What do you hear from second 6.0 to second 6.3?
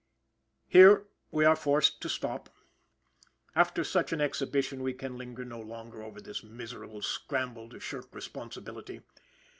over